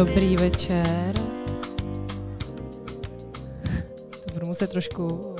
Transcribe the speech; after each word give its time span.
Dobrý 0.00 0.36
večer. 0.36 1.14
To 4.24 4.34
budu 4.34 4.46
muset 4.46 4.70
trošku 4.70 5.34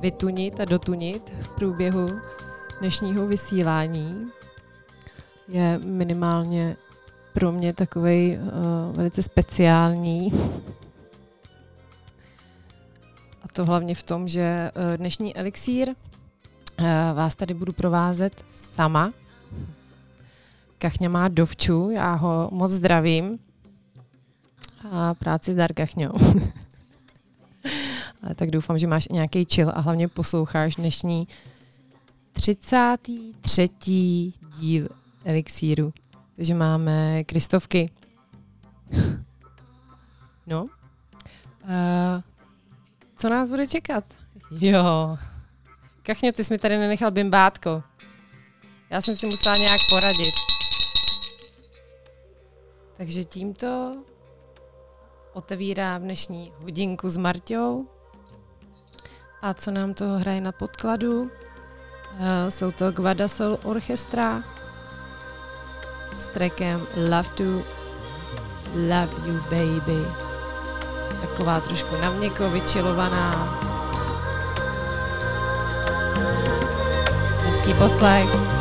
vytunit 0.00 0.60
a 0.60 0.64
dotunit 0.64 1.32
v 1.40 1.48
průběhu 1.54 2.08
dnešního 2.80 3.26
vysílání. 3.26 4.26
Je 5.48 5.78
minimálně 5.78 6.76
pro 7.34 7.52
mě 7.52 7.72
takový 7.72 8.38
uh, 8.38 8.96
velice 8.96 9.22
speciální. 9.22 10.32
A 13.42 13.48
to 13.52 13.64
hlavně 13.64 13.94
v 13.94 14.02
tom, 14.02 14.28
že 14.28 14.70
uh, 14.76 14.96
dnešní 14.96 15.36
elixír 15.36 15.88
uh, 15.88 16.86
vás 17.14 17.34
tady 17.34 17.54
budu 17.54 17.72
provázet 17.72 18.44
sama. 18.52 19.12
Kachňa 20.78 21.08
má 21.08 21.28
dovču, 21.28 21.90
já 21.90 22.14
ho 22.14 22.48
moc 22.52 22.70
zdravím. 22.70 23.38
A 24.90 25.14
práci 25.14 25.52
zdar, 25.52 25.72
Kachňo. 25.74 26.10
Ale 28.22 28.34
tak 28.34 28.50
doufám, 28.50 28.78
že 28.78 28.86
máš 28.86 29.08
nějaký 29.08 29.44
chill 29.44 29.72
a 29.74 29.80
hlavně 29.80 30.08
posloucháš 30.08 30.74
dnešní 30.74 31.28
33. 32.32 33.68
díl 34.58 34.88
Elixíru. 35.24 35.92
Takže 36.36 36.54
máme 36.54 37.24
Kristovky. 37.24 37.90
No. 40.46 40.62
Uh, 40.64 40.70
co 43.16 43.28
nás 43.28 43.48
bude 43.48 43.66
čekat? 43.66 44.04
Jo. 44.50 45.18
Kachně, 46.02 46.32
ty 46.32 46.44
jsi 46.44 46.54
mi 46.54 46.58
tady 46.58 46.78
nenechal 46.78 47.10
bimbátko. 47.10 47.82
Já 48.90 49.00
jsem 49.00 49.16
si 49.16 49.26
musela 49.26 49.56
nějak 49.56 49.80
poradit. 49.90 50.34
Takže 52.96 53.24
tímto 53.24 53.96
otevírám 55.34 56.02
dnešní 56.02 56.52
hodinku 56.62 57.10
s 57.10 57.16
Marťou. 57.16 57.86
A 59.42 59.54
co 59.54 59.70
nám 59.70 59.94
to 59.94 60.04
hraje 60.04 60.40
na 60.40 60.52
podkladu? 60.52 61.22
Uh, 61.22 61.28
jsou 62.48 62.70
to 62.70 62.92
Guadasol 62.92 63.58
Orchestra 63.64 64.44
s 66.16 66.26
trackem 66.26 66.86
Love 66.96 67.28
to 67.34 67.44
Love 68.74 69.12
You 69.26 69.40
Baby. 69.50 70.04
Taková 71.20 71.60
trošku 71.60 71.96
na 72.02 72.10
měko 72.10 72.50
vyčilovaná. 72.50 73.58
Hezký 77.44 77.74
poslech. 77.74 78.53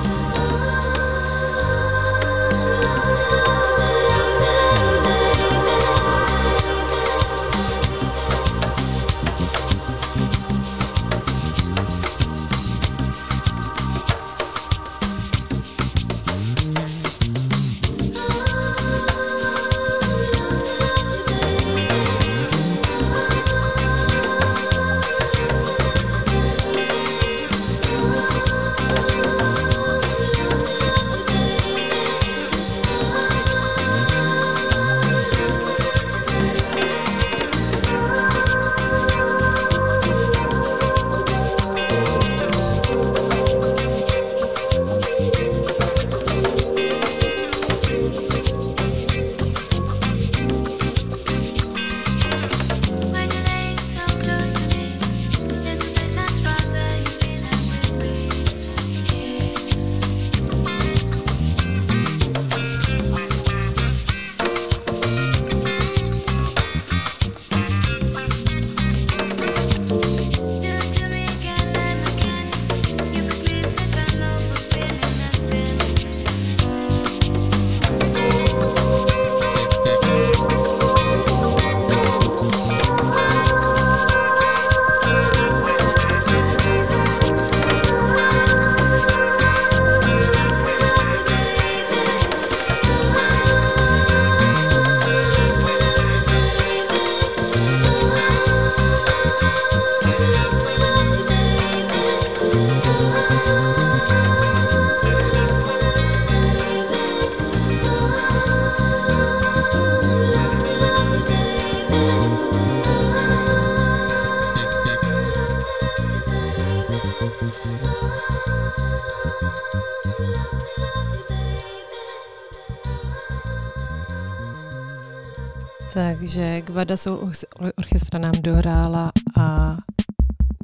Takže 126.33 126.61
Gvada 126.61 126.97
Soul 126.97 127.31
Orchestra 127.77 128.19
nám 128.19 128.31
dohrála 128.41 129.11
a 129.39 129.77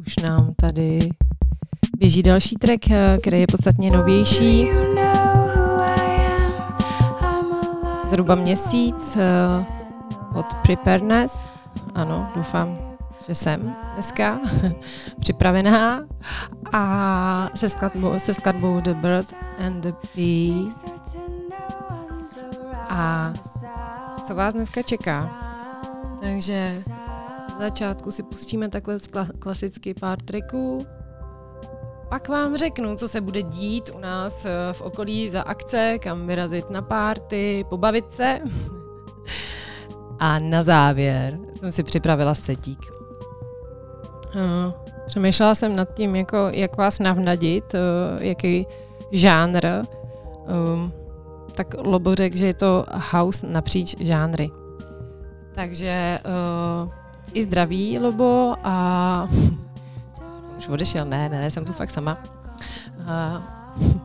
už 0.08 0.16
nám 0.16 0.54
tady 0.56 1.10
běží 1.98 2.24
další 2.24 2.56
track, 2.56 2.92
eh, 2.92 3.18
který 3.22 3.40
je 3.40 3.48
podstatně 3.48 3.92
novější. 3.92 4.68
Zhruba 8.08 8.36
měsíc 8.36 9.18
eh, 9.18 9.66
od 10.36 10.46
Preparedness. 10.64 11.46
Ano, 11.96 12.32
doufám, 12.36 12.78
že 13.28 13.36
jsem 13.36 13.76
dneska 13.94 14.40
připravená. 15.20 16.04
A 16.74 17.50
se 17.56 17.70
skladbou, 17.70 18.20
se 18.20 18.34
skladbou 18.34 18.82
The 18.82 18.94
Bird 18.94 19.34
and 19.66 19.82
the 19.82 19.92
Bee. 20.16 20.70
A 22.90 23.34
co 24.24 24.36
vás 24.36 24.54
dneska 24.54 24.82
čeká? 24.82 25.49
Takže 26.22 26.72
v 27.58 27.60
začátku 27.60 28.12
si 28.12 28.24
pustíme 28.24 28.70
takhle 28.70 28.98
klasicky 29.40 29.94
pár 29.94 30.18
tracků, 30.22 30.86
pak 32.10 32.30
vám 32.30 32.58
řeknu, 32.58 32.96
co 32.96 33.08
se 33.08 33.22
bude 33.22 33.42
dít 33.42 33.90
u 33.96 34.00
nás 34.00 34.46
eh, 34.46 34.52
v 34.72 34.82
okolí 34.82 35.30
za 35.30 35.42
akce, 35.42 36.00
kam 36.00 36.28
vyrazit 36.28 36.70
na 36.70 36.82
párty, 36.82 37.66
pobavit 37.70 38.14
se. 38.14 38.40
A 40.20 40.40
na 40.40 40.62
závěr 40.62 41.40
jsem 41.60 41.72
si 41.72 41.84
připravila 41.84 42.36
setík. 42.36 42.80
Eh, 44.36 44.74
přemýšlela 45.06 45.56
jsem 45.56 45.76
nad 45.76 45.94
tím, 45.94 46.16
jako, 46.16 46.38
jak 46.52 46.78
vás 46.78 47.00
navnadit, 47.00 47.76
eh, 47.76 47.80
jaký 48.26 48.68
žánr. 49.12 49.68
Tak 51.56 51.76
Lobo 51.78 52.16
řekl, 52.16 52.38
že 52.38 52.46
je 52.46 52.54
to 52.54 52.86
house 53.12 53.48
napříč 53.48 53.96
žánry. 54.00 54.52
Takže 55.54 56.20
uh, 56.26 56.92
i 57.34 57.44
zdraví, 57.44 58.00
Lobo, 58.00 58.56
a 58.64 59.28
už 60.58 60.68
odešel, 60.68 61.06
ne, 61.06 61.30
ne, 61.30 61.42
ne, 61.42 61.52
jsem 61.52 61.66
tu 61.66 61.74
fakt 61.74 61.90
sama. 61.90 62.18
Uh, 63.00 63.42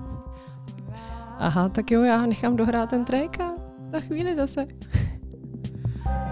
aha, 1.38 1.69
tak 1.69 1.91
jo, 1.91 2.02
já 2.02 2.26
nechám 2.26 2.56
dohrát 2.56 2.91
ten 2.91 3.05
track 3.05 3.41
a 3.41 3.50
za 3.93 4.00
chvíli 4.00 4.37
zase. 4.37 4.67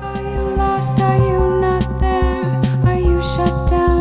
Are 0.03 0.23
you 0.23 0.56
lost, 0.56 1.00
are 1.00 1.19
you 1.19 1.61
not 1.61 2.00
there? 2.00 2.61
Are 2.85 3.00
you 3.00 3.23
shut 3.23 3.70
down, 3.70 3.91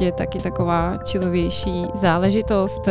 určitě 0.00 0.18
taky 0.18 0.38
taková 0.38 0.98
čilovější 1.04 1.84
záležitost. 1.94 2.88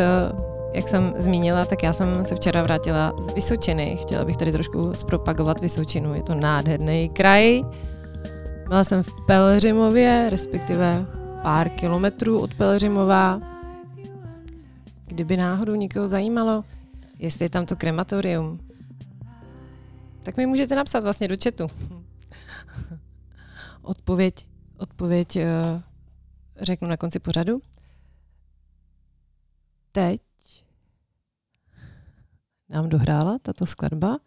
Jak 0.72 0.88
jsem 0.88 1.14
zmínila, 1.18 1.64
tak 1.64 1.82
já 1.82 1.92
jsem 1.92 2.24
se 2.24 2.34
včera 2.34 2.62
vrátila 2.62 3.12
z 3.18 3.34
Vysočiny. 3.34 3.96
Chtěla 4.02 4.24
bych 4.24 4.36
tady 4.36 4.52
trošku 4.52 4.94
zpropagovat 4.94 5.60
Vysočinu. 5.60 6.14
Je 6.14 6.22
to 6.22 6.34
nádherný 6.34 7.08
kraj. 7.08 7.62
Byla 8.68 8.84
jsem 8.84 9.02
v 9.02 9.10
Pelřimově, 9.26 10.26
respektive 10.30 11.06
pár 11.42 11.68
kilometrů 11.68 12.40
od 12.40 12.54
Pelřimova. 12.54 13.40
Kdyby 15.06 15.36
náhodou 15.36 15.74
někoho 15.74 16.08
zajímalo, 16.08 16.64
jestli 17.18 17.44
je 17.44 17.50
tam 17.50 17.66
to 17.66 17.76
krematorium, 17.76 18.60
tak 20.22 20.36
mi 20.36 20.46
můžete 20.46 20.74
napsat 20.74 21.02
vlastně 21.02 21.28
do 21.28 21.36
chatu. 21.44 21.66
Odpověď, 23.82 24.46
odpověď 24.78 25.36
eh, 25.36 25.89
řeknu 26.60 26.88
na 26.88 26.96
konci 26.96 27.18
pořadu. 27.18 27.60
Teď 29.92 30.20
nám 32.68 32.88
dohrála 32.88 33.38
tato 33.42 33.66
skladba 33.66 34.18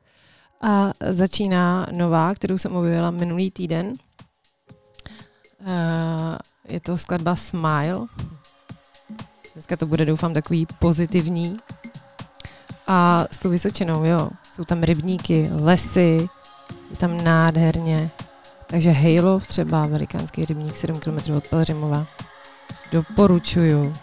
a 0.61 0.91
začíná 1.09 1.87
nová, 1.97 2.35
kterou 2.35 2.57
jsem 2.57 2.75
objevila 2.75 3.11
minulý 3.11 3.51
týden. 3.51 3.93
Eh, 5.65 6.37
Je 6.69 6.79
to 6.79 6.97
skladba 6.97 7.35
Smile. 7.35 8.07
Dneska 9.53 9.77
to 9.77 9.85
bude, 9.85 10.05
doufám, 10.05 10.33
takový 10.33 10.67
pozitivní. 10.79 11.59
A 12.87 13.25
s 13.31 13.37
tou 13.37 13.49
Vysočinou, 13.49 14.03
jo. 14.03 14.29
Jsou 14.55 14.65
tam 14.65 14.83
rybníky, 14.83 15.49
lesy, 15.51 16.29
je 16.89 16.97
tam 16.97 17.23
nádherně. 17.23 18.09
Takže 18.73 18.91
Hejlov 18.91 19.47
třeba, 19.47 19.85
velikánský 19.85 20.45
rybník 20.45 20.77
7 20.77 20.99
km 20.99 21.33
od 21.33 21.47
Pelřimova. 21.47 22.05
Doporučuju. 22.91 23.93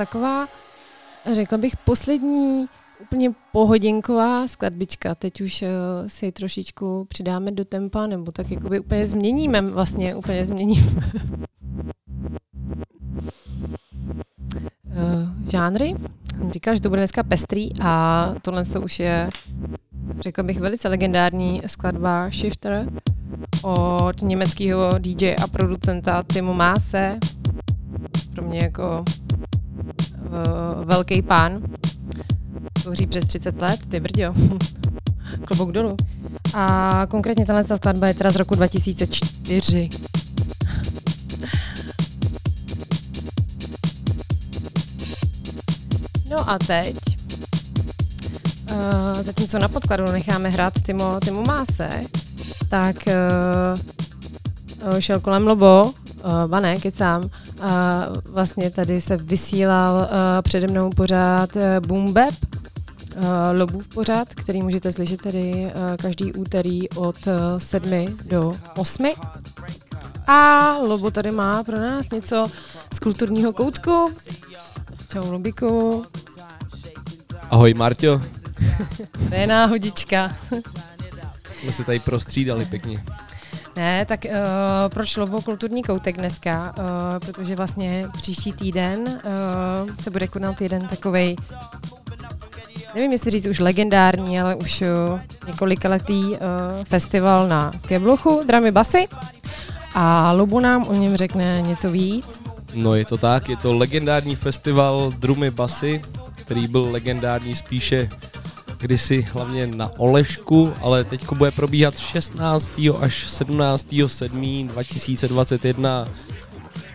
Taková, 0.00 0.48
řekla 1.34 1.58
bych, 1.58 1.76
poslední 1.76 2.66
úplně 3.00 3.30
pohodinková 3.52 4.48
skladbička. 4.48 5.14
Teď 5.14 5.40
už 5.40 5.62
uh, 5.62 5.68
si 6.06 6.32
trošičku 6.32 7.04
přidáme 7.04 7.50
do 7.50 7.64
tempa, 7.64 8.06
nebo 8.06 8.32
tak 8.32 8.50
jakoby 8.50 8.80
úplně 8.80 9.06
změníme, 9.06 9.60
vlastně 9.60 10.14
úplně 10.14 10.44
změníme. 10.44 10.90
uh, 14.84 15.44
žánry. 15.50 15.94
Říkal, 16.52 16.74
že 16.74 16.80
to 16.80 16.88
bude 16.88 17.00
dneska 17.00 17.22
pestrý 17.22 17.70
a 17.82 18.34
tohle 18.42 18.64
to 18.64 18.80
už 18.80 19.00
je, 19.00 19.30
řekla 20.20 20.44
bych, 20.44 20.60
velice 20.60 20.88
legendární 20.88 21.62
skladba 21.66 22.30
Shifter 22.30 22.88
od 23.62 24.22
německého 24.22 24.90
DJ 24.98 25.34
a 25.44 25.46
producenta 25.46 26.22
Timo 26.22 26.54
Máse. 26.54 27.18
Pro 28.34 28.44
mě 28.44 28.58
jako 28.62 29.04
uh, 29.80 30.84
velký 30.84 31.22
pán. 31.22 31.62
Tvoří 32.82 33.06
přes 33.06 33.24
30 33.24 33.62
let, 33.62 33.86
ty 33.86 34.00
brďo. 34.00 34.34
Klobouk 35.44 35.72
dolů. 35.72 35.96
A 36.54 37.06
konkrétně 37.10 37.46
tahle 37.46 37.64
skladba 37.64 38.06
je 38.06 38.14
teda 38.14 38.30
z 38.30 38.36
roku 38.36 38.54
2004. 38.54 39.88
No 46.30 46.50
a 46.50 46.58
teď, 46.58 46.96
uh, 48.72 49.22
zatímco 49.22 49.58
na 49.58 49.68
podkladu 49.68 50.12
necháme 50.12 50.48
hrát 50.48 50.82
Timo, 50.82 51.20
Timo 51.20 51.42
Máse, 51.42 51.90
tak 52.68 52.96
uh, 53.06 54.98
šel 54.98 55.20
kolem 55.20 55.46
Lobo, 55.46 55.92
uh, 56.24 56.46
bané, 56.46 56.78
kecám, 56.78 57.22
a 57.60 58.02
vlastně 58.24 58.70
tady 58.70 59.00
se 59.00 59.16
vysílal 59.16 59.94
uh, 59.94 60.08
přede 60.42 60.66
mnou 60.66 60.90
pořád 60.90 61.56
uh, 61.56 61.62
Boom 61.86 62.12
Bap, 62.12 62.34
uh, 63.16 63.22
Lobův 63.52 63.88
pořád, 63.88 64.34
který 64.34 64.62
můžete 64.62 64.92
slyšet 64.92 65.20
tady 65.22 65.52
uh, 65.52 65.96
každý 66.02 66.32
úterý 66.32 66.88
od 66.88 67.16
uh, 67.26 67.32
7 67.58 68.06
do 68.28 68.52
8. 68.76 69.12
A 70.26 70.76
Lobo 70.76 71.10
tady 71.10 71.30
má 71.30 71.64
pro 71.64 71.80
nás 71.80 72.10
něco 72.10 72.46
z 72.94 72.98
kulturního 72.98 73.52
koutku. 73.52 74.10
Čau 75.12 75.32
Lobiku. 75.32 76.04
Ahoj 77.50 77.74
Marťo. 77.74 78.20
to 79.28 79.34
je 79.34 79.46
náhodička. 79.46 80.36
Jsme 81.60 81.72
se 81.72 81.84
tady 81.84 81.98
prostřídali 81.98 82.64
pěkně. 82.64 83.04
Ne, 83.76 84.06
tak 84.06 84.24
uh, 84.24 84.30
proč 84.88 85.16
Lobo 85.16 85.40
kulturní 85.40 85.82
koutek 85.82 86.16
dneska? 86.16 86.74
Uh, 86.78 86.84
protože 87.18 87.56
vlastně 87.56 88.06
příští 88.12 88.52
týden 88.52 89.00
uh, 89.00 89.96
se 90.00 90.10
bude 90.10 90.28
konat 90.28 90.60
jeden 90.60 90.88
takovej 90.88 91.36
nevím, 92.94 93.12
jestli 93.12 93.30
říct 93.30 93.46
už 93.46 93.58
legendární, 93.58 94.40
ale 94.40 94.54
už 94.54 94.82
uh, 94.82 95.20
několikaletý 95.46 96.24
uh, 96.24 96.36
festival 96.84 97.48
na 97.48 97.72
Kebluchu, 97.88 98.42
Dramy 98.46 98.70
Basy. 98.70 99.08
A 99.94 100.32
Lobo 100.32 100.60
nám 100.60 100.86
o 100.88 100.92
něm 100.92 101.16
řekne 101.16 101.62
něco 101.62 101.90
víc. 101.90 102.42
No 102.74 102.94
je 102.94 103.04
to 103.04 103.16
tak, 103.16 103.48
je 103.48 103.56
to 103.56 103.72
legendární 103.72 104.36
festival 104.36 105.12
Drumy 105.18 105.50
Basy, 105.50 106.02
který 106.34 106.68
byl 106.68 106.90
legendární 106.90 107.54
spíše 107.54 108.08
kdysi 108.80 109.22
hlavně 109.22 109.66
na 109.66 109.90
Olešku, 109.96 110.72
ale 110.80 111.04
teď 111.04 111.32
bude 111.32 111.50
probíhat 111.50 111.98
16. 111.98 112.70
až 113.00 113.28
17. 113.28 113.94
7. 114.06 114.68
2021. 114.68 116.08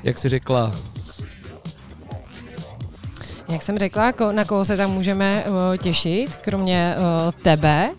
Jak 0.04 0.20
si 0.20 0.30
řekla? 0.30 0.76
Jak 3.50 3.62
jsem 3.62 3.78
řekla, 3.78 4.14
na 4.32 4.46
koho 4.46 4.66
se 4.66 4.78
tam 4.78 4.92
můžeme 4.92 5.44
uh, 5.48 5.78
těšit, 5.78 6.36
kromě 6.36 6.96
uh, 6.98 7.32
tebe? 7.42 7.92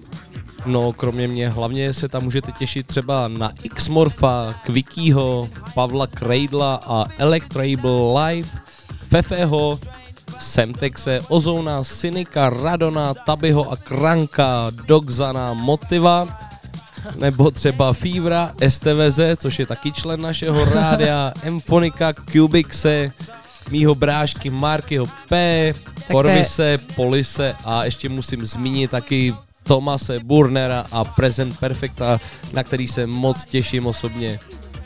No, 0.66 0.93
kromě 0.93 1.28
mě 1.28 1.49
hlavně 1.49 1.95
se 1.95 2.09
tam 2.09 2.23
můžete 2.23 2.52
těšit 2.52 2.87
třeba 2.87 3.28
na 3.28 3.52
Xmorfa, 3.75 4.55
Quickyho, 4.64 5.49
Pavla 5.75 6.07
Kreidla 6.07 6.81
a 6.87 7.05
Electrable 7.19 8.21
Live, 8.21 8.49
Fefeho, 9.09 9.78
Semtexe, 10.38 11.21
Ozona, 11.28 11.85
Synika, 11.85 12.50
Radona, 12.50 13.14
Tabiho 13.14 13.73
a 13.73 13.76
Kranka, 13.76 14.71
Dogzana, 14.87 15.54
Motiva, 15.54 16.28
nebo 17.21 17.50
třeba 17.50 17.92
Fívra, 17.92 18.52
STVZ, 18.68 19.21
což 19.37 19.59
je 19.59 19.66
taky 19.66 19.92
člen 19.92 20.21
našeho 20.21 20.64
rádia, 20.64 21.33
Emfonika, 21.42 22.12
Cubixe, 22.12 23.12
mýho 23.71 23.95
brášky 23.95 24.50
Markyho 24.50 25.06
P, 25.28 25.73
Corvise, 26.12 26.78
Polise 26.95 27.54
a 27.64 27.85
ještě 27.85 28.09
musím 28.09 28.47
zmínit 28.47 28.90
taky 28.90 29.35
Tomase 29.62 30.18
Burnera 30.18 30.87
a 30.92 31.04
Present 31.04 31.59
Perfecta, 31.59 32.18
na 32.52 32.62
který 32.62 32.88
se 32.88 33.06
moc 33.06 33.45
těším 33.45 33.87
osobně. 33.87 34.38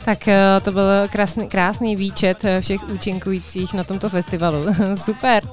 Tak 0.05 0.27
eh, 0.27 0.59
to 0.61 0.71
byl 0.71 0.83
krásný, 1.09 1.47
krásný 1.47 1.95
výčet 1.95 2.45
eh, 2.45 2.61
všech 2.61 2.89
účinkujících 2.89 3.73
na 3.73 3.83
tomto 3.83 4.09
festivalu. 4.09 4.65
Super. 5.05 5.43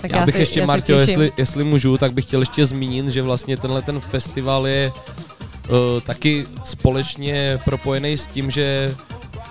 Tak 0.00 0.10
já, 0.10 0.18
já 0.18 0.26
bych 0.26 0.34
si, 0.34 0.42
ještě, 0.42 0.66
Martio, 0.66 0.98
jestli, 0.98 1.32
jestli 1.36 1.64
můžu, 1.64 1.98
tak 1.98 2.12
bych 2.12 2.24
chtěl 2.24 2.40
ještě 2.40 2.66
zmínit, 2.66 3.08
že 3.08 3.22
vlastně 3.22 3.56
tenhle 3.56 3.82
ten 3.82 4.00
festival 4.00 4.66
je 4.66 4.92
uh, 5.68 6.00
taky 6.00 6.46
společně 6.64 7.58
propojený 7.64 8.16
s 8.16 8.26
tím, 8.26 8.50
že 8.50 8.94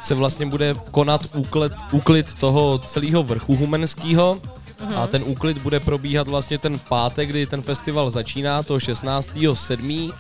se 0.01 0.15
vlastně 0.15 0.46
bude 0.46 0.74
konat 0.91 1.22
úklid, 1.34 1.74
úklid 1.91 2.34
toho 2.34 2.77
celého 2.77 3.24
vrchu 3.24 3.55
humenského 3.55 4.36
uh-huh. 4.36 4.98
a 4.98 5.00
mhm. 5.00 5.08
ten 5.08 5.24
úklid 5.25 5.58
bude 5.58 5.79
probíhat 5.79 6.27
vlastně 6.27 6.58
ten 6.58 6.79
pátek, 6.79 7.29
kdy 7.29 7.46
ten 7.46 7.62
festival 7.62 8.12
začíná, 8.12 8.63
to 8.63 8.77
16.7 8.77 10.13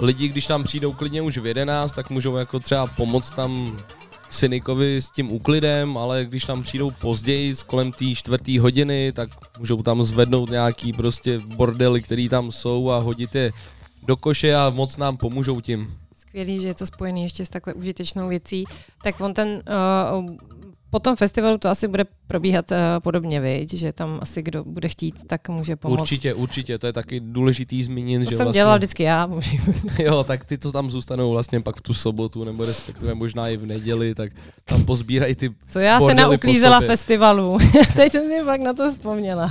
lidi, 0.00 0.28
když 0.28 0.46
tam 0.46 0.64
přijdou 0.64 0.92
klidně 0.92 1.22
už 1.22 1.38
v 1.38 1.46
11, 1.46 1.92
tak 1.92 2.10
můžou 2.10 2.36
jako 2.36 2.60
třeba 2.60 2.86
pomoct 2.86 3.30
tam 3.30 3.76
Synikovi 4.30 4.96
s 4.96 5.10
tím 5.10 5.32
úklidem, 5.32 5.96
ale 5.96 6.24
když 6.24 6.44
tam 6.44 6.62
přijdou 6.62 6.90
později, 6.90 7.54
kolem 7.66 7.92
té 7.92 8.04
čtvrté 8.14 8.60
hodiny, 8.60 9.12
tak 9.12 9.30
můžou 9.58 9.82
tam 9.82 10.02
zvednout 10.02 10.50
nějaký 10.50 10.92
prostě 10.92 11.38
bordely, 11.38 12.02
který 12.02 12.28
tam 12.28 12.52
jsou 12.52 12.90
a 12.90 12.98
hodit 12.98 13.34
je 13.34 13.52
do 14.02 14.16
koše 14.16 14.54
a 14.54 14.70
moc 14.70 14.96
nám 14.96 15.16
pomůžou 15.16 15.60
tím. 15.60 15.98
Skvělý, 16.16 16.60
že 16.60 16.68
je 16.68 16.74
to 16.74 16.86
spojený 16.86 17.22
ještě 17.22 17.46
s 17.46 17.50
takhle 17.50 17.74
užitečnou 17.74 18.28
věcí. 18.28 18.64
Tak 19.02 19.20
on 19.20 19.34
ten 19.34 19.62
uh, 20.18 20.36
po 20.92 20.98
tom 20.98 21.16
festivalu 21.16 21.58
to 21.58 21.68
asi 21.68 21.88
bude 21.88 22.04
probíhat 22.26 22.70
uh, 22.70 22.76
podobně, 23.02 23.40
viď? 23.40 23.74
že 23.74 23.92
tam 23.92 24.18
asi 24.22 24.42
kdo 24.42 24.64
bude 24.64 24.88
chtít, 24.88 25.14
tak 25.26 25.48
může 25.48 25.76
pomoct. 25.76 26.00
Určitě, 26.00 26.34
určitě, 26.34 26.78
to 26.78 26.86
je 26.86 26.92
taky 26.92 27.20
důležitý 27.20 27.84
zmínit. 27.84 28.24
To 28.24 28.30
že 28.30 28.36
jsem 28.36 28.46
vlastně... 28.46 28.58
dělala 28.58 28.76
vždycky 28.76 29.02
já. 29.02 29.30
jo, 29.98 30.24
tak 30.24 30.44
ty 30.44 30.58
to 30.58 30.72
tam 30.72 30.90
zůstanou 30.90 31.30
vlastně 31.30 31.60
pak 31.60 31.76
v 31.76 31.80
tu 31.80 31.94
sobotu, 31.94 32.44
nebo 32.44 32.64
respektive 32.64 33.14
možná 33.14 33.48
i 33.48 33.56
v 33.56 33.66
neděli, 33.66 34.14
tak 34.14 34.32
tam 34.64 34.84
pozbírají 34.84 35.34
ty 35.34 35.50
Co 35.66 35.78
já 35.78 36.00
se 36.00 36.14
nauklízela 36.14 36.80
festivalu. 36.80 37.58
Teď 37.96 38.12
jsem 38.12 38.28
si 38.28 38.44
fakt 38.44 38.60
na 38.60 38.72
to 38.72 38.90
vzpomněla. 38.90 39.50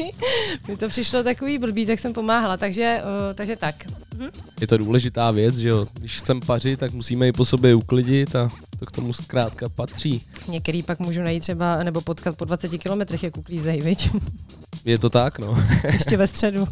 Mi 0.68 0.76
to 0.76 0.88
přišlo 0.88 1.22
takový 1.22 1.58
blbý, 1.58 1.86
tak 1.86 1.98
jsem 1.98 2.12
pomáhala, 2.12 2.56
takže, 2.56 3.02
uh, 3.02 3.34
takže 3.34 3.56
tak. 3.56 3.74
Hm? 4.18 4.28
Je 4.60 4.66
to 4.66 4.76
důležitá 4.76 5.30
věc, 5.30 5.56
že 5.56 5.68
jo, 5.68 5.86
když 5.98 6.18
chcem 6.18 6.40
pařit, 6.40 6.80
tak 6.80 6.92
musíme 6.92 7.28
i 7.28 7.32
po 7.32 7.44
sobě 7.44 7.74
uklidit 7.74 8.36
a 8.36 8.48
to 8.78 8.86
k 8.86 8.90
tomu 8.90 9.12
zkrátka 9.12 9.68
patří. 9.68 10.24
Některý 10.48 10.82
pak 10.82 10.98
můžu 10.98 11.22
najít 11.22 11.40
třeba, 11.40 11.82
nebo 11.84 12.00
potkat 12.00 12.36
po 12.36 12.44
20 12.44 12.78
kilometrech, 12.78 13.22
jak 13.22 13.36
uklízejí, 13.36 13.80
viď? 13.82 14.10
Je 14.84 14.98
to 14.98 15.10
tak, 15.10 15.38
no. 15.38 15.58
Ještě 15.84 16.16
ve 16.16 16.26
středu. 16.26 16.62
uh, 16.62 16.68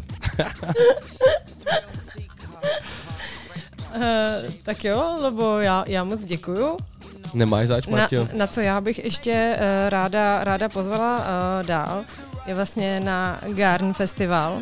tak 4.63 4.85
jo, 4.85 5.17
lebo 5.21 5.59
já, 5.59 5.85
já 5.87 6.03
moc 6.03 6.21
děkuju. 6.21 6.77
Nemáš 7.33 7.67
zač, 7.67 7.87
na, 7.87 8.07
na 8.33 8.47
co 8.47 8.61
já 8.61 8.81
bych 8.81 9.03
ještě 9.03 9.55
uh, 9.55 9.89
ráda, 9.89 10.43
ráda 10.43 10.69
pozvala 10.69 11.17
uh, 11.17 11.23
dál, 11.67 12.03
je 12.45 12.55
vlastně 12.55 12.99
na 12.99 13.39
Garn 13.53 13.93
Festival, 13.93 14.59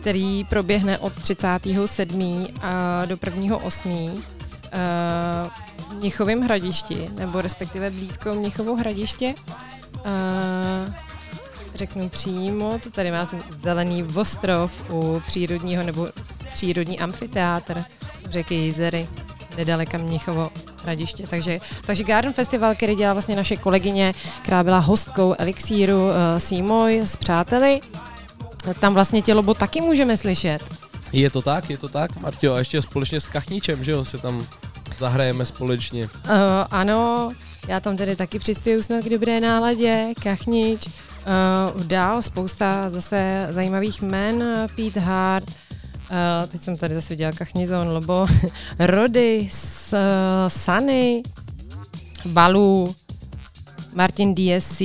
který 0.00 0.44
proběhne 0.44 0.98
od 0.98 1.12
37. 1.12 2.46
a 2.62 3.04
do 3.04 3.18
1. 3.26 3.56
8 3.56 4.22
uh, 4.74 5.96
Mnichovém 5.96 6.40
hradišti, 6.40 7.08
nebo 7.18 7.40
respektive 7.40 7.90
blízko 7.90 8.34
Mnichovo 8.34 8.76
hradiště. 8.76 9.34
Uh, 9.94 10.94
řeknu 11.74 12.08
přímo, 12.08 12.78
to 12.78 12.90
tady 12.90 13.10
má 13.12 13.28
zelený 13.62 14.04
ostrov 14.14 14.90
u 14.90 15.22
přírodního 15.26 15.82
nebo 15.82 16.08
přírodní 16.54 17.00
amfiteátr 17.00 17.84
řeky 18.30 18.54
Jizery, 18.54 19.08
nedaleka 19.56 19.98
Mnichovo 19.98 20.50
hradiště. 20.82 21.26
Takže, 21.26 21.60
takže 21.86 22.04
Garden 22.04 22.32
Festival, 22.32 22.74
který 22.74 22.94
dělá 22.94 23.12
vlastně 23.12 23.36
naše 23.36 23.56
kolegyně, 23.56 24.14
která 24.42 24.62
byla 24.62 24.78
hostkou 24.78 25.34
Elixíru 25.38 26.04
uh, 26.04 26.12
Seymour 26.38 26.88
s 26.88 27.16
přáteli, 27.16 27.80
tam 28.80 28.94
vlastně 28.94 29.22
tělo 29.22 29.54
taky 29.54 29.80
můžeme 29.80 30.16
slyšet. 30.16 30.83
Je 31.14 31.30
to 31.30 31.42
tak, 31.42 31.70
je 31.70 31.78
to 31.78 31.88
tak, 31.88 32.16
Martio, 32.20 32.54
a 32.54 32.58
ještě 32.58 32.82
společně 32.82 33.20
s 33.20 33.26
Kachničem, 33.26 33.84
že 33.84 33.92
jo, 33.92 34.04
se 34.04 34.18
tam 34.18 34.46
zahrajeme 34.98 35.46
společně. 35.46 36.04
Uh, 36.04 36.10
ano, 36.70 37.32
já 37.68 37.80
tam 37.80 37.96
tedy 37.96 38.16
taky 38.16 38.38
přispěju 38.38 38.82
snad 38.82 39.04
k 39.04 39.08
dobré 39.08 39.40
náladě, 39.40 40.06
Kachnič, 40.22 40.86
uh, 40.86 41.82
dál 41.82 42.22
spousta 42.22 42.90
zase 42.90 43.46
zajímavých 43.50 44.02
men, 44.02 44.44
Pete 44.76 45.00
Hart, 45.00 45.48
uh, 45.48 46.50
teď 46.50 46.60
jsem 46.60 46.76
tady 46.76 46.94
zase 46.94 47.08
viděla 47.08 47.32
Kachnizon, 47.32 47.88
Lobo, 47.88 48.26
Rody, 48.78 49.48
S, 49.50 49.92
uh, 49.92 50.48
Sunny, 50.48 51.22
Balu, 52.24 52.96
Martin 53.94 54.34
DSC, 54.34 54.82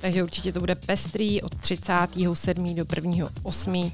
takže 0.00 0.22
určitě 0.22 0.52
to 0.52 0.60
bude 0.60 0.74
pestrý 0.74 1.42
od 1.42 1.54
37. 1.54 2.74
do 2.74 2.84
1. 2.96 3.28
8 3.42 3.92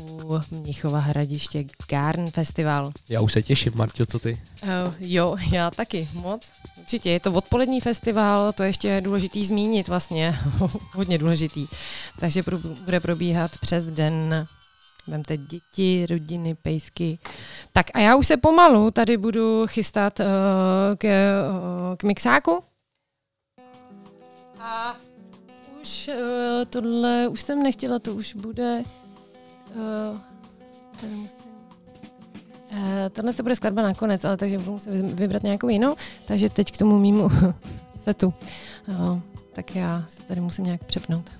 u 0.00 0.40
Mnichova 0.50 0.98
hradiště 0.98 1.64
Garn 1.90 2.30
Festival. 2.30 2.92
Já 3.08 3.20
už 3.20 3.32
se 3.32 3.42
těším, 3.42 3.72
Martio, 3.76 4.06
co 4.06 4.18
ty? 4.18 4.42
Uh, 4.62 4.68
jo, 5.00 5.36
já 5.52 5.70
taky, 5.70 6.08
moc. 6.12 6.48
Určitě, 6.78 7.10
je 7.10 7.20
to 7.20 7.32
odpolední 7.32 7.80
festival, 7.80 8.52
to 8.52 8.62
ještě 8.62 8.88
je 8.88 9.00
důležitý 9.00 9.46
zmínit 9.46 9.88
vlastně, 9.88 10.38
hodně 10.92 11.18
důležitý. 11.18 11.66
Takže 12.20 12.42
pro, 12.42 12.58
bude 12.58 13.00
probíhat 13.00 13.50
přes 13.60 13.84
den 13.84 14.46
Vemte 15.08 15.36
děti, 15.36 16.06
rodiny, 16.10 16.54
pejsky. 16.54 17.18
Tak 17.72 17.86
a 17.94 18.00
já 18.00 18.16
už 18.16 18.26
se 18.26 18.36
pomalu 18.36 18.90
tady 18.90 19.16
budu 19.16 19.66
chystat 19.66 20.20
uh, 20.20 20.26
k, 20.98 21.04
uh, 21.04 21.96
k 21.96 22.02
mixáku. 22.02 22.62
A 24.60 24.96
už 25.82 26.08
uh, 26.08 26.14
tohle, 26.70 27.28
už 27.28 27.42
jsem 27.42 27.62
nechtěla, 27.62 27.98
to 27.98 28.14
už 28.14 28.34
bude 28.34 28.82
Uh, 29.74 30.18
tohle 33.12 33.32
se 33.32 33.42
bude 33.42 33.54
skladba 33.54 33.82
nakonec, 33.82 34.24
ale 34.24 34.36
takže 34.36 34.58
budu 34.58 34.72
muset 34.72 34.90
vybrat 34.90 35.42
nějakou 35.42 35.68
jinou. 35.68 35.96
Takže 36.26 36.50
teď 36.50 36.72
k 36.72 36.78
tomu 36.78 36.98
mýmu 36.98 37.28
setu. 38.04 38.34
Uh, 38.88 39.18
tak 39.52 39.76
já 39.76 40.04
se 40.08 40.22
tady 40.22 40.40
musím 40.40 40.64
nějak 40.64 40.84
přepnout. 40.84 41.30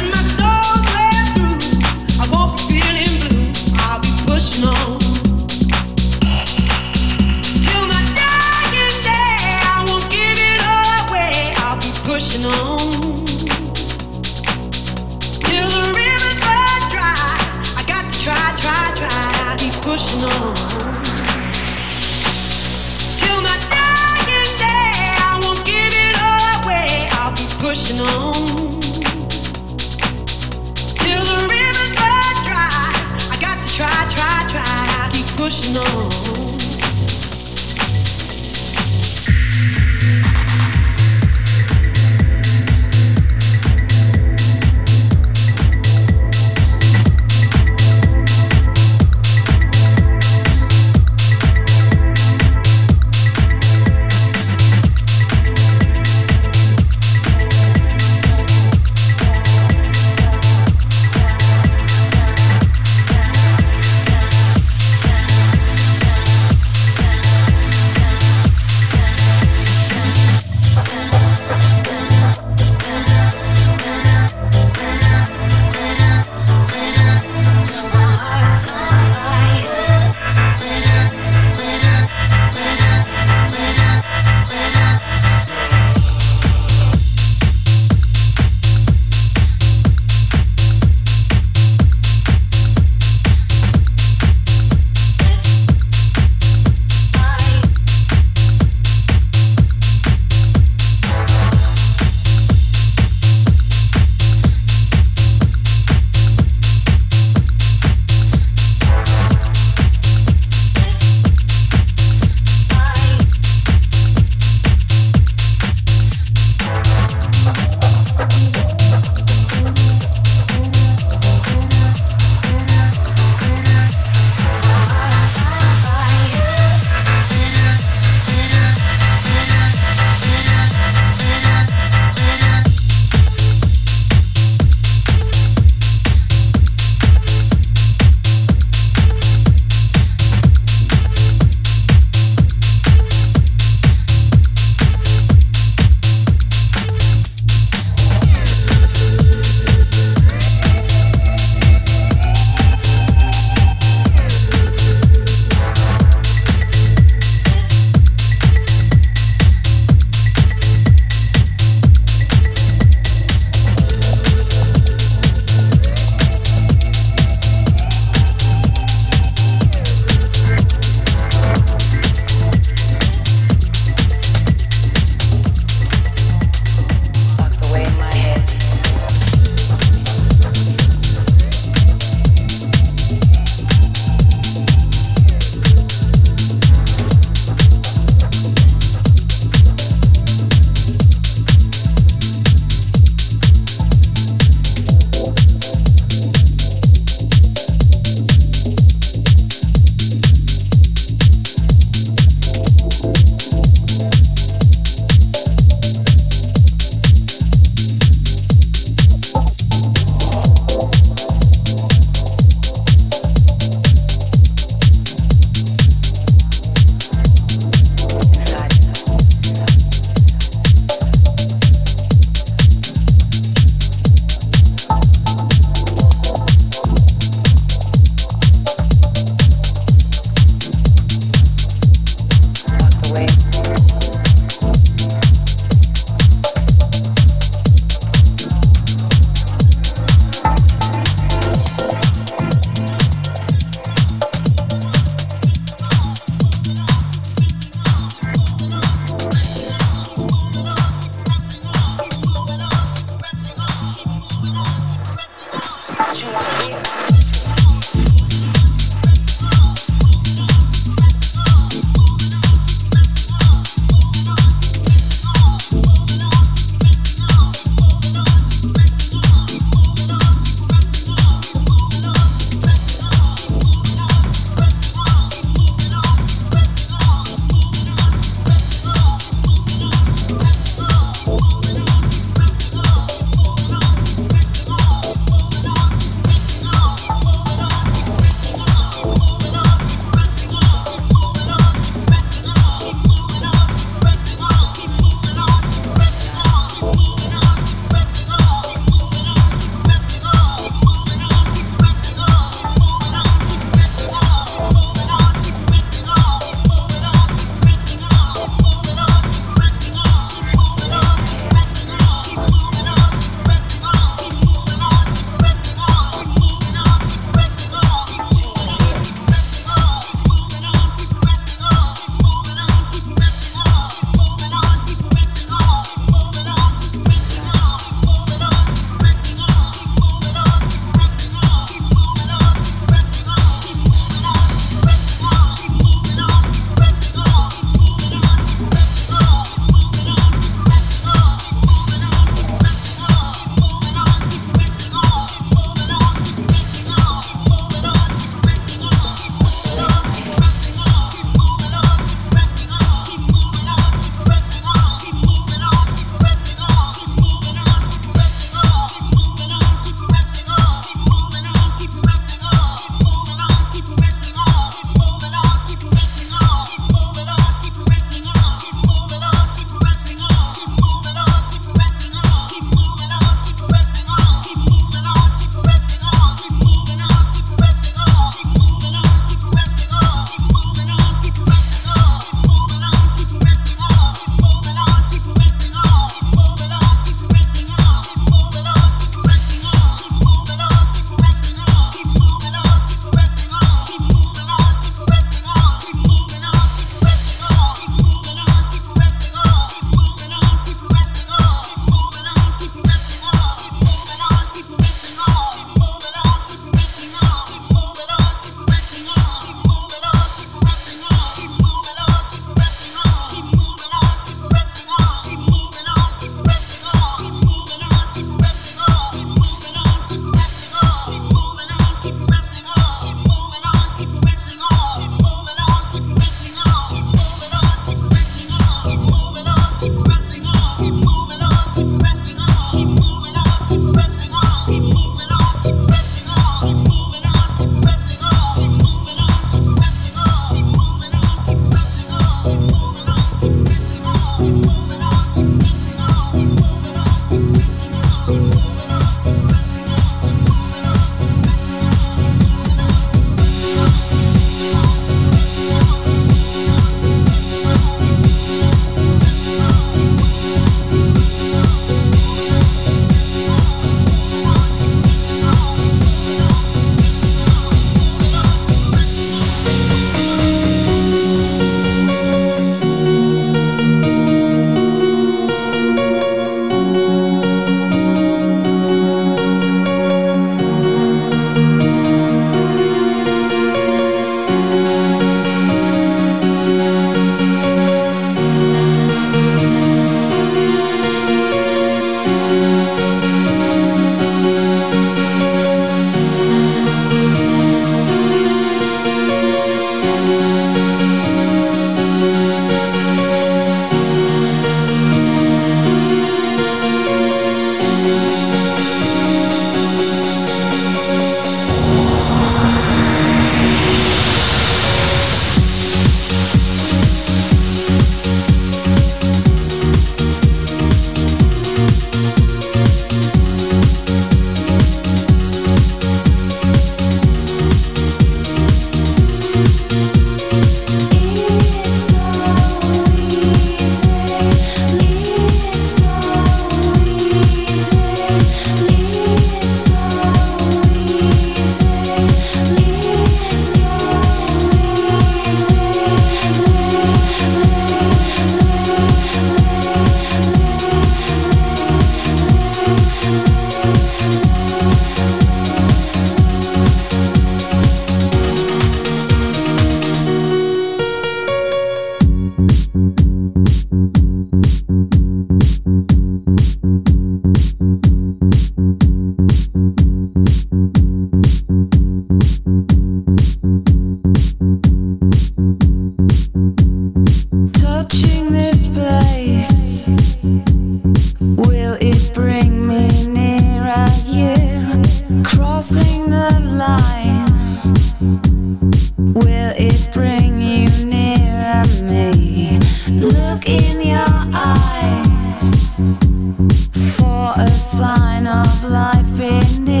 for 596.69 597.53
a 597.57 597.67
sign 597.67 598.47
of 598.47 598.83
life 598.83 599.37
beneath. 599.37 600.00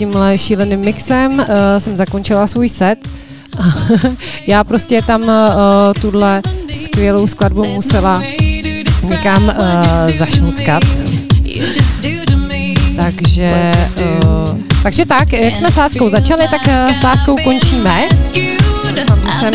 Tímhle 0.00 0.38
šíleným 0.38 0.80
mixem 0.80 1.32
uh, 1.32 1.46
jsem 1.78 1.96
zakončila 1.96 2.46
svůj 2.46 2.68
set. 2.68 3.08
Já 4.46 4.64
prostě 4.64 5.02
tam 5.02 5.22
uh, 5.22 5.28
tuhle 6.00 6.42
skvělou 6.84 7.26
skladbu 7.26 7.64
musela 7.64 8.22
někam 9.04 9.44
uh, 9.44 10.16
zašmuckat. 10.18 10.82
Takže, 12.96 13.68
uh, 14.24 14.58
takže 14.82 15.06
tak, 15.06 15.32
jak 15.32 15.56
jsme 15.56 15.70
s 15.70 15.76
láskou 15.76 16.08
začali, 16.08 16.48
tak 16.50 16.60
uh, 16.66 17.00
s 17.00 17.02
láskou 17.02 17.36
končíme. 17.44 18.08
Jsem 19.38 19.54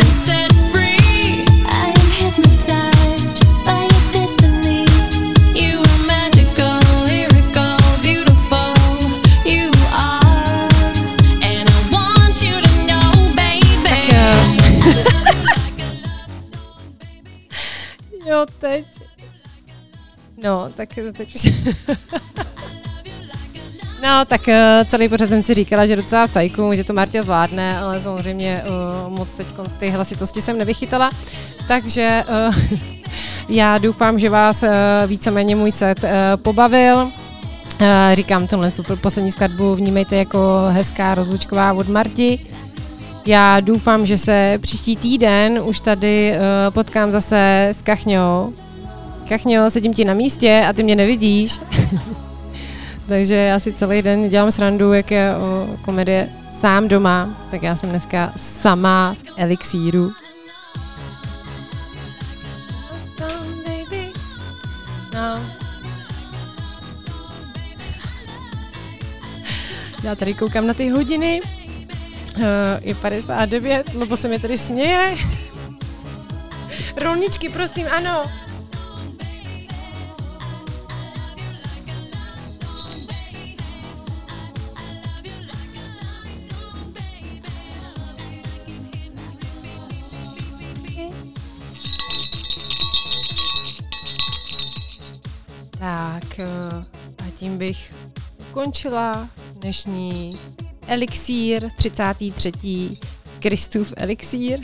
teď. 18.59 18.85
No, 20.43 20.69
tak 20.75 20.89
teď. 21.13 21.47
No, 24.03 24.25
tak 24.25 24.41
uh, 24.47 24.53
celý 24.85 25.09
pořád 25.09 25.29
jsem 25.29 25.43
si 25.43 25.53
říkala, 25.53 25.85
že 25.85 25.95
docela 25.95 26.27
v 26.27 26.31
cajku, 26.31 26.73
že 26.73 26.83
to 26.83 26.93
Martě 26.93 27.23
zvládne, 27.23 27.79
ale 27.79 28.01
samozřejmě 28.01 28.63
uh, 28.63 29.17
moc 29.17 29.33
teď 29.33 29.47
z 29.67 29.73
té 29.73 29.89
hlasitosti 29.89 30.41
jsem 30.41 30.57
nevychytala. 30.57 31.09
Takže 31.67 32.23
uh, 32.47 32.55
já 33.49 33.77
doufám, 33.77 34.19
že 34.19 34.29
vás 34.29 34.63
uh, 34.63 34.69
víceméně 35.07 35.55
můj 35.55 35.71
set 35.71 36.03
uh, 36.03 36.09
pobavil. 36.41 36.97
Uh, 37.01 37.11
říkám 38.13 38.47
tohle 38.47 38.71
poslední 39.01 39.31
skladbu, 39.31 39.75
vnímejte 39.75 40.15
jako 40.15 40.57
hezká 40.69 41.15
rozlučková 41.15 41.73
od 41.73 41.87
Marti. 41.87 42.54
Já 43.25 43.59
doufám, 43.59 44.05
že 44.05 44.17
se 44.17 44.57
příští 44.61 44.95
týden 44.95 45.59
už 45.63 45.79
tady 45.79 46.33
uh, 46.33 46.73
potkám 46.73 47.11
zase 47.11 47.67
s 47.71 47.81
Kachňou. 47.81 48.53
Kachňo, 49.29 49.69
sedím 49.69 49.93
ti 49.93 50.05
na 50.05 50.13
místě 50.13 50.65
a 50.69 50.73
ty 50.73 50.83
mě 50.83 50.95
nevidíš. 50.95 51.59
Takže 53.07 53.35
já 53.35 53.59
si 53.59 53.73
celý 53.73 54.01
den 54.01 54.29
dělám 54.29 54.51
srandu, 54.51 54.93
jak 54.93 55.11
je 55.11 55.35
o 55.35 55.67
komedie 55.81 56.29
sám 56.59 56.87
doma, 56.87 57.29
tak 57.51 57.63
já 57.63 57.75
jsem 57.75 57.89
dneska 57.89 58.33
sama 58.35 59.15
v 59.23 59.33
elixíru. 59.37 60.11
No. 65.13 65.39
Já 70.03 70.15
tady 70.15 70.33
koukám 70.33 70.67
na 70.67 70.73
ty 70.73 70.89
hodiny. 70.89 71.41
Uh, 72.37 72.41
je 72.81 72.95
59, 72.95 73.93
lebo 73.93 74.17
se 74.17 74.27
mi 74.27 74.39
tady 74.39 74.57
směje. 74.57 75.17
Rolničky, 76.95 77.49
prosím, 77.49 77.87
ano. 77.91 78.23
Tak 95.79 96.39
eh, 96.39 96.47
a 97.27 97.31
tím 97.35 97.57
bych 97.57 97.93
ukončila 98.49 99.29
dnešní 99.61 100.39
Elixír 100.87 101.69
33. 101.75 102.51
Kristův 103.39 103.93
Elixír. 103.97 104.59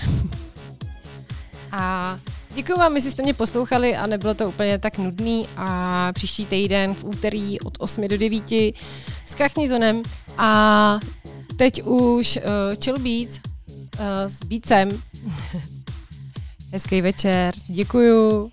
A 1.71 2.19
děkuji 2.55 2.77
vám, 2.77 2.95
jestli 2.95 3.11
jste 3.11 3.23
mě 3.23 3.33
poslouchali 3.33 3.95
a 3.95 4.07
nebylo 4.07 4.33
to 4.33 4.49
úplně 4.49 4.77
tak 4.77 4.97
nudný 4.97 5.47
a 5.57 6.11
příští 6.13 6.45
týden 6.45 6.93
v 6.93 7.03
úterý 7.03 7.59
od 7.59 7.77
8 7.79 8.07
do 8.07 8.17
9 8.17 8.51
s 9.27 9.35
Kachnizonem 9.37 10.03
a 10.37 10.99
teď 11.57 11.83
už 11.83 12.37
uh, 12.37 12.43
Chill 12.83 12.99
Beats 12.99 13.39
uh, 13.99 14.05
s 14.27 14.39
Beatsem. 14.45 14.89
Hezký 16.71 17.01
večer, 17.01 17.53
děkuju. 17.67 18.51